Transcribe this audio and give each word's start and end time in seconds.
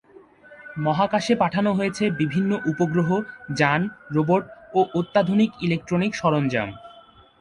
মহাকাশে 0.77 1.33
পাঠানো 1.35 1.71
হয়েছে 1.73 2.03
বিভিন্ন 2.11 2.51
উপগ্রহ, 2.65 3.09
যান, 3.55 3.81
রোবট 4.11 4.43
ও 4.73 4.79
অত্যাধুনিক 4.99 5.51
ইলেক্ট্রনিক 5.61 6.11
সরঞ্জাম। 6.15 6.69